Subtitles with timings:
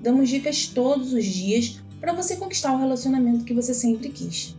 [0.00, 4.54] damos dicas todos os dias para você conquistar o relacionamento que você sempre quis.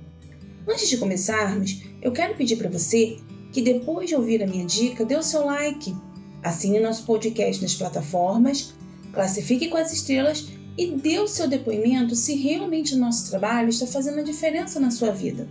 [0.68, 3.18] Antes de começarmos, eu quero pedir para você
[3.52, 5.96] que depois de ouvir a minha dica, dê o seu like,
[6.44, 8.74] assine nosso podcast nas plataformas,
[9.14, 10.48] classifique com as estrelas
[10.78, 14.92] e dê o seu depoimento se realmente o nosso trabalho está fazendo a diferença na
[14.92, 15.48] sua vida.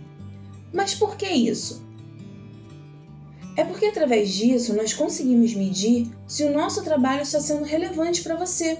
[0.71, 1.85] Mas por que isso?
[3.55, 8.35] É porque através disso nós conseguimos medir se o nosso trabalho está sendo relevante para
[8.35, 8.77] você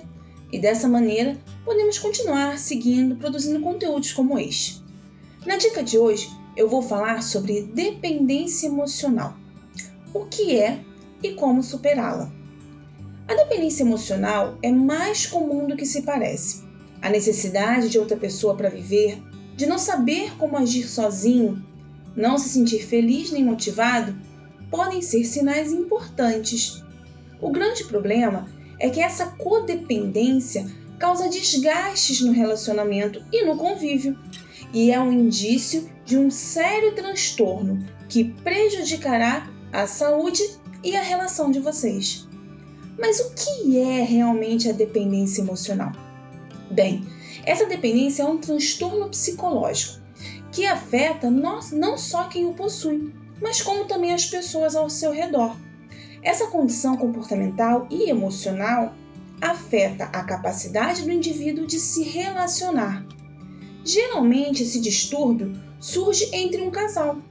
[0.51, 4.81] e dessa maneira podemos continuar seguindo produzindo conteúdos como este.
[5.45, 9.35] Na dica de hoje eu vou falar sobre dependência emocional.
[10.13, 10.79] O que é
[11.21, 12.31] e como superá-la.
[13.27, 16.63] A dependência emocional é mais comum do que se parece.
[17.01, 19.21] A necessidade de outra pessoa para viver,
[19.55, 21.63] de não saber como agir sozinho,
[22.15, 24.15] não se sentir feliz nem motivado,
[24.71, 26.81] podem ser sinais importantes.
[27.39, 28.47] O grande problema
[28.79, 30.65] é que essa codependência
[30.99, 34.17] causa desgastes no relacionamento e no convívio,
[34.73, 40.41] e é um indício de um sério transtorno que prejudicará a saúde
[40.83, 42.27] e a relação de vocês.
[42.97, 45.91] Mas o que é realmente a dependência emocional?
[46.71, 47.05] Bem,
[47.45, 50.01] essa dependência é um transtorno psicológico
[50.51, 55.55] que afeta não só quem o possui, mas como também as pessoas ao seu redor.
[56.27, 58.93] Essa condição comportamental e emocional
[59.39, 63.05] afeta a capacidade do indivíduo de se relacionar.
[63.85, 67.21] Geralmente, esse distúrbio surge entre um casal,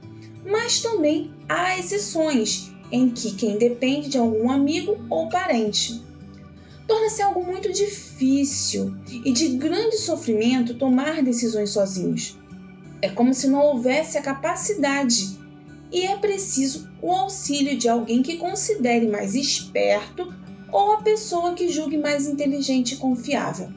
[0.43, 6.03] mas também há exceções em que quem depende de algum amigo ou parente.
[6.87, 12.35] Torna-se algo muito difícil e de grande sofrimento tomar decisões sozinhos.
[12.99, 15.37] É como se não houvesse a capacidade
[15.91, 20.33] e é preciso o auxílio de alguém que considere mais esperto
[20.71, 23.69] ou a pessoa que julgue mais inteligente e confiável.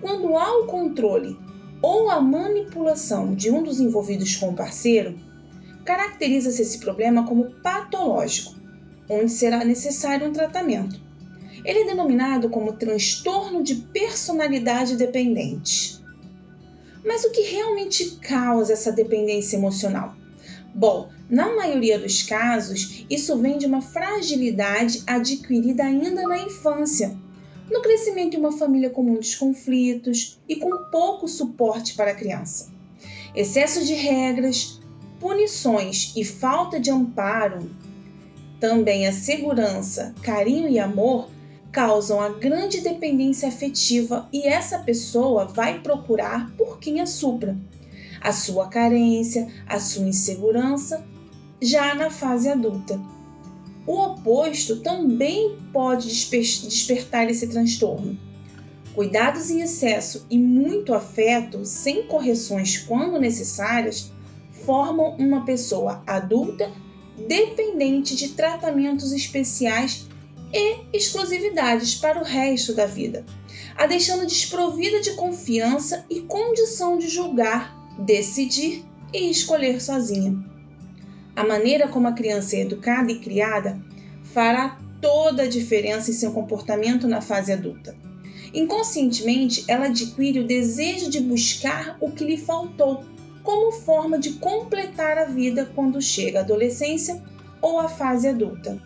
[0.00, 1.38] Quando há o controle
[1.82, 5.18] ou a manipulação de um dos envolvidos com o parceiro,
[5.84, 8.54] caracteriza-se esse problema como patológico,
[9.08, 11.00] onde será necessário um tratamento.
[11.64, 16.00] Ele é denominado como transtorno de personalidade dependente.
[17.04, 20.14] Mas o que realmente causa essa dependência emocional?
[20.74, 27.16] Bom, na maioria dos casos, isso vem de uma fragilidade adquirida ainda na infância,
[27.70, 32.72] no crescimento de uma família com muitos conflitos e com pouco suporte para a criança.
[33.34, 34.80] Excesso de regras,
[35.18, 37.70] punições e falta de amparo,
[38.58, 41.30] também a segurança, carinho e amor
[41.72, 47.56] causam a grande dependência afetiva e essa pessoa vai procurar por quem a supra
[48.20, 51.04] a sua carência, a sua insegurança,
[51.60, 53.00] já na fase adulta.
[53.86, 58.18] O oposto também pode despertar esse transtorno.
[58.94, 64.12] Cuidados em excesso e muito afeto, sem correções quando necessárias,
[64.64, 66.70] formam uma pessoa adulta
[67.26, 70.06] dependente de tratamentos especiais
[70.52, 73.24] e exclusividades para o resto da vida,
[73.76, 80.36] a deixando desprovida de confiança e condição de julgar decidir e escolher sozinha.
[81.34, 83.80] A maneira como a criança é educada e criada
[84.22, 87.96] fará toda a diferença em seu comportamento na fase adulta.
[88.52, 93.04] Inconscientemente, ela adquire o desejo de buscar o que lhe faltou,
[93.42, 97.22] como forma de completar a vida quando chega a adolescência
[97.62, 98.82] ou a fase adulta.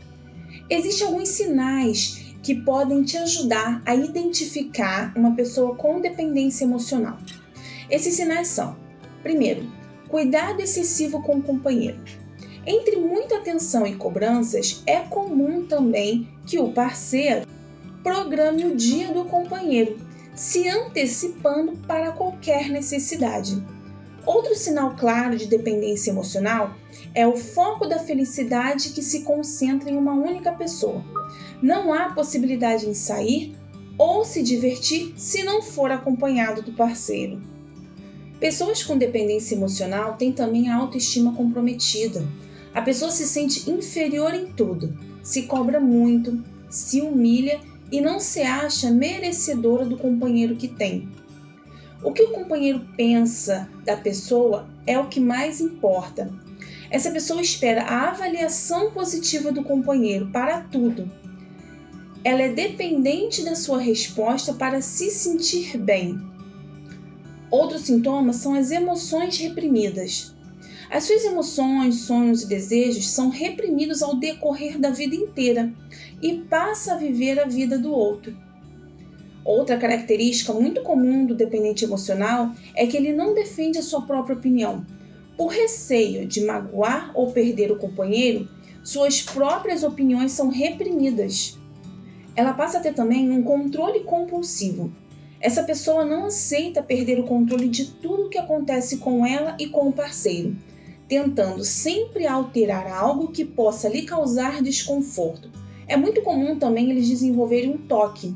[0.68, 7.18] Existem alguns sinais que podem te ajudar a identificar uma pessoa com dependência emocional.
[7.90, 8.76] Esses sinais são
[9.24, 9.66] Primeiro,
[10.06, 11.98] cuidado excessivo com o companheiro.
[12.66, 17.46] Entre muita atenção e cobranças, é comum também que o parceiro
[18.02, 19.96] programe o dia do companheiro,
[20.34, 23.64] se antecipando para qualquer necessidade.
[24.26, 26.74] Outro sinal claro de dependência emocional
[27.14, 31.02] é o foco da felicidade que se concentra em uma única pessoa.
[31.62, 33.56] Não há possibilidade em sair
[33.96, 37.53] ou se divertir se não for acompanhado do parceiro.
[38.44, 42.28] Pessoas com dependência emocional têm também a autoestima comprometida.
[42.74, 47.58] A pessoa se sente inferior em tudo, se cobra muito, se humilha
[47.90, 51.08] e não se acha merecedora do companheiro que tem.
[52.02, 56.30] O que o companheiro pensa da pessoa é o que mais importa.
[56.90, 61.10] Essa pessoa espera a avaliação positiva do companheiro para tudo.
[62.22, 66.33] Ela é dependente da sua resposta para se sentir bem.
[67.50, 70.34] Outros sintomas são as emoções reprimidas.
[70.90, 75.72] As suas emoções, sonhos e desejos são reprimidos ao decorrer da vida inteira
[76.22, 78.36] e passa a viver a vida do outro.
[79.44, 84.36] Outra característica muito comum do dependente emocional é que ele não defende a sua própria
[84.36, 84.86] opinião.
[85.36, 88.48] Por receio de magoar ou perder o companheiro,
[88.82, 91.58] suas próprias opiniões são reprimidas.
[92.36, 94.92] Ela passa a ter também um controle compulsivo.
[95.44, 99.88] Essa pessoa não aceita perder o controle de tudo que acontece com ela e com
[99.88, 100.56] o parceiro
[101.08, 105.50] tentando sempre alterar algo que possa lhe causar desconforto.
[105.86, 108.34] É muito comum também eles desenvolverem um toque.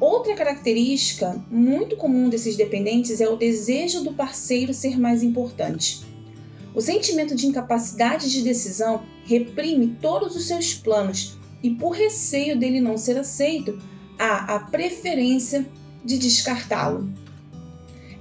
[0.00, 6.04] Outra característica muito comum desses dependentes é o desejo do parceiro ser mais importante.
[6.74, 12.80] O sentimento de incapacidade de decisão reprime todos os seus planos e, por receio dele
[12.80, 13.78] não ser aceito,
[14.18, 15.66] há a preferência
[16.04, 17.08] de descartá-lo.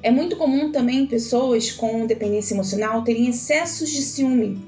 [0.01, 4.63] É muito comum também pessoas com dependência emocional terem excessos de ciúme.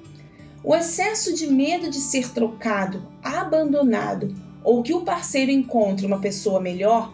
[0.63, 6.59] O excesso de medo de ser trocado, abandonado ou que o parceiro encontre uma pessoa
[6.59, 7.13] melhor,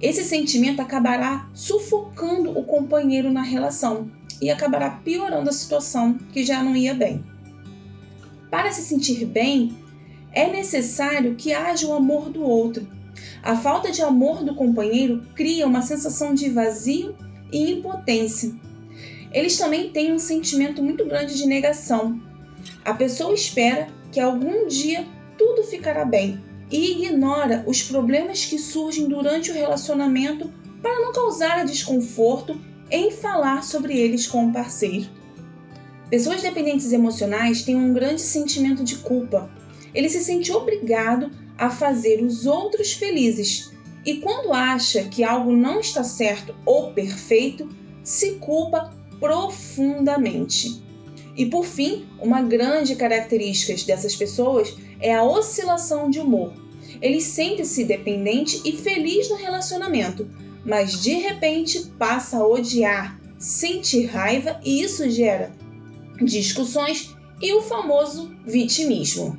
[0.00, 4.10] esse sentimento acabará sufocando o companheiro na relação
[4.40, 7.24] e acabará piorando a situação que já não ia bem.
[8.50, 9.74] Para se sentir bem,
[10.32, 12.86] é necessário que haja o amor do outro.
[13.42, 17.16] A falta de amor do companheiro cria uma sensação de vazio
[17.52, 18.52] e impotência.
[19.32, 22.20] Eles também têm um sentimento muito grande de negação.
[22.84, 25.06] A pessoa espera que algum dia
[25.38, 26.40] tudo ficará bem
[26.70, 30.52] e ignora os problemas que surgem durante o relacionamento
[30.82, 32.60] para não causar desconforto
[32.90, 35.08] em falar sobre eles com o parceiro.
[36.10, 39.50] Pessoas dependentes emocionais têm um grande sentimento de culpa.
[39.94, 41.30] Ele se sente obrigado
[41.62, 43.70] a fazer os outros felizes
[44.04, 47.68] e quando acha que algo não está certo ou perfeito,
[48.02, 50.82] se culpa profundamente.
[51.36, 56.52] E por fim, uma grande característica dessas pessoas é a oscilação de humor.
[57.00, 60.28] Eles sentem-se dependente e feliz no relacionamento,
[60.64, 65.52] mas de repente passa a odiar, sentir raiva e isso gera
[66.20, 69.38] discussões e o famoso vitimismo.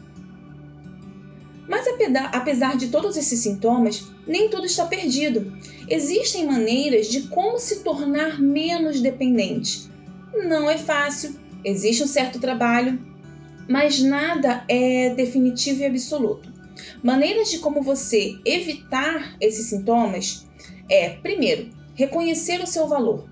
[1.73, 1.87] Mas
[2.31, 5.57] apesar de todos esses sintomas, nem tudo está perdido.
[5.89, 9.89] Existem maneiras de como se tornar menos dependente.
[10.35, 11.35] Não é fácil,
[11.65, 13.01] existe um certo trabalho,
[13.67, 16.53] mas nada é definitivo e absoluto.
[17.01, 20.45] Maneiras de como você evitar esses sintomas
[20.87, 23.27] é, primeiro, reconhecer o seu valor.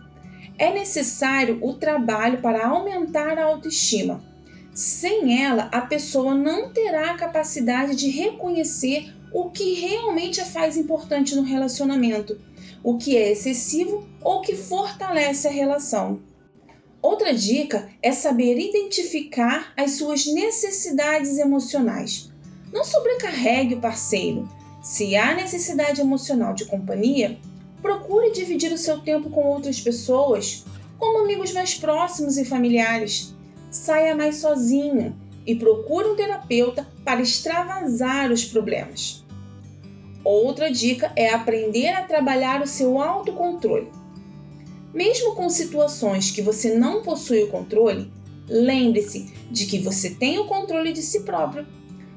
[0.58, 4.31] É necessário o trabalho para aumentar a autoestima.
[4.74, 10.78] Sem ela, a pessoa não terá a capacidade de reconhecer o que realmente a faz
[10.78, 12.40] importante no relacionamento,
[12.84, 16.22] o que é excessivo ou que fortalece a relação.
[17.02, 22.32] Outra dica é saber identificar as suas necessidades emocionais.
[22.72, 24.48] Não sobrecarregue o parceiro.
[24.82, 27.38] Se há necessidade emocional de companhia,
[27.82, 30.64] procure dividir o seu tempo com outras pessoas,
[30.98, 33.34] como amigos mais próximos e familiares.
[33.72, 35.16] Saia mais sozinho
[35.48, 39.26] e procure um terapeuta para extravasar os problemas.
[40.24, 43.88] Outra dica é aprender a trabalhar o seu autocontrole.
[44.94, 48.12] Mesmo com situações que você não possui o controle,
[48.48, 51.66] lembre-se de que você tem o controle de si próprio.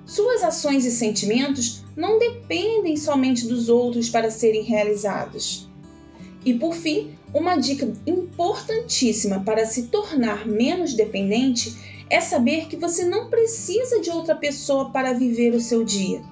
[0.05, 5.69] Suas ações e sentimentos não dependem somente dos outros para serem realizados.
[6.45, 11.77] E por fim, uma dica importantíssima para se tornar menos dependente
[12.09, 16.23] é saber que você não precisa de outra pessoa para viver o seu dia.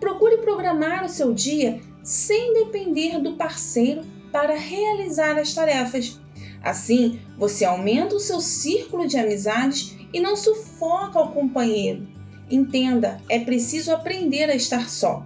[0.00, 6.18] Procure programar o seu dia sem depender do parceiro para realizar as tarefas.
[6.60, 12.04] Assim, você aumenta o seu círculo de amizades e não sufoca o companheiro.
[12.50, 15.24] Entenda, é preciso aprender a estar só.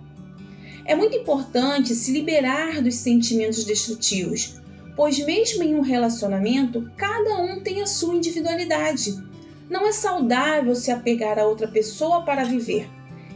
[0.85, 4.61] É muito importante se liberar dos sentimentos destrutivos,
[4.97, 9.17] pois, mesmo em um relacionamento, cada um tem a sua individualidade.
[9.69, 12.89] Não é saudável se apegar a outra pessoa para viver.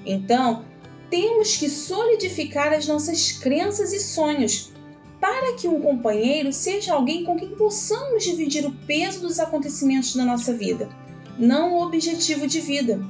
[0.05, 0.65] Então,
[1.11, 4.73] temos que solidificar as nossas crenças e sonhos
[5.21, 10.25] para que um companheiro seja alguém com quem possamos dividir o peso dos acontecimentos da
[10.25, 10.89] nossa vida,
[11.39, 13.01] não o objetivo de vida.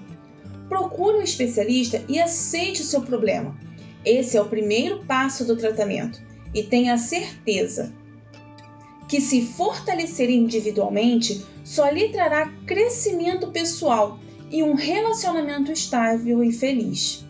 [0.69, 3.57] Procure um especialista e aceite o seu problema.
[4.05, 6.21] Esse é o primeiro passo do tratamento
[6.55, 7.93] e tenha certeza
[9.09, 14.19] que se fortalecer individualmente só lhe trará crescimento pessoal
[14.51, 17.27] e um relacionamento estável e feliz.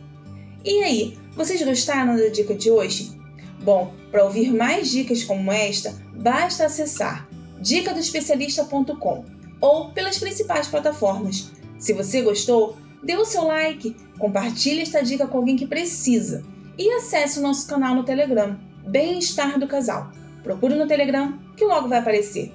[0.65, 3.19] E aí, vocês gostaram da dica de hoje?
[3.63, 7.29] Bom, para ouvir mais dicas como esta, basta acessar
[7.61, 9.25] dicadoespecialista.com
[9.61, 11.53] ou pelas principais plataformas.
[11.79, 16.45] Se você gostou, dê o seu like, compartilhe esta dica com alguém que precisa
[16.79, 20.13] e acesse o nosso canal no Telegram, Bem-Estar do Casal.
[20.47, 22.55] Procure no Telegram que logo vai aparecer.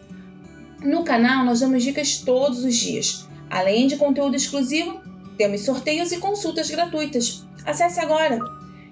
[0.82, 3.28] No canal nós damos dicas todos os dias.
[3.50, 5.02] Além de conteúdo exclusivo,
[5.38, 7.46] temos sorteios e consultas gratuitas.
[7.66, 8.40] Acesse agora!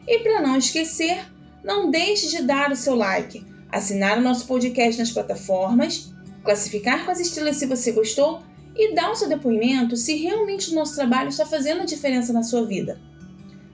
[0.05, 1.17] E para não esquecer,
[1.63, 3.41] não deixe de dar o seu like,
[3.71, 6.13] assinar o nosso podcast nas plataformas,
[6.43, 8.41] classificar com as estrelas se você gostou
[8.75, 12.43] e dar o seu depoimento se realmente o nosso trabalho está fazendo a diferença na
[12.43, 12.99] sua vida.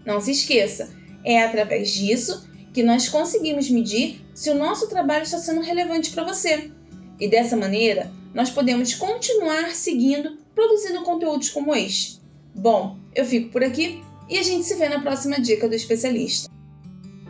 [0.05, 0.91] Não se esqueça,
[1.24, 6.25] é através disso que nós conseguimos medir se o nosso trabalho está sendo relevante para
[6.25, 6.70] você.
[7.17, 12.20] E dessa maneira, nós podemos continuar seguindo, produzindo conteúdos como este.
[12.53, 16.51] Bom, eu fico por aqui e a gente se vê na próxima dica do especialista.